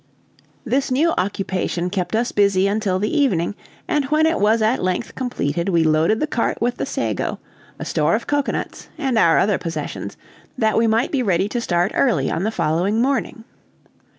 This 0.65 0.89
new 0.89 1.11
occupation 1.11 1.91
kept 1.91 2.15
us 2.15 2.31
busy 2.31 2.67
until 2.67 2.97
the 2.97 3.15
evening, 3.15 3.53
and 3.87 4.05
when 4.05 4.25
it 4.25 4.39
was 4.39 4.59
at 4.63 4.81
length 4.81 5.13
completed 5.13 5.69
we 5.69 5.83
loaded 5.83 6.19
the 6.19 6.25
cart 6.25 6.57
with 6.59 6.77
the 6.77 6.87
sago, 6.87 7.37
a 7.77 7.85
store 7.85 8.15
of 8.15 8.25
cocoanuts, 8.25 8.89
and 8.97 9.15
our 9.15 9.37
other 9.37 9.59
possessions, 9.59 10.17
that 10.57 10.75
we 10.75 10.87
might 10.87 11.11
be 11.11 11.21
ready 11.21 11.47
to 11.49 11.61
start 11.61 11.91
early 11.93 12.31
on 12.31 12.41
the 12.43 12.49
following 12.49 12.99
morning. 12.99 13.43